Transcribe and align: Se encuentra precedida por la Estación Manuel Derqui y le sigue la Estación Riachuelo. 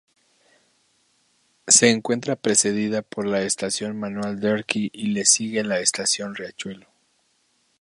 Se 1.67 1.91
encuentra 1.91 2.35
precedida 2.35 3.03
por 3.03 3.27
la 3.27 3.43
Estación 3.43 3.99
Manuel 3.99 4.39
Derqui 4.39 4.89
y 4.93 5.09
le 5.09 5.25
sigue 5.25 5.63
la 5.63 5.79
Estación 5.79 6.33
Riachuelo. 6.33 6.87